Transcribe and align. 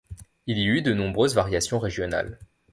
Il 0.47 0.57
y 0.57 0.65
eut 0.65 0.81
de 0.81 0.95
nombreuses 0.95 1.35
variations 1.35 1.77
régionales. 1.77 2.39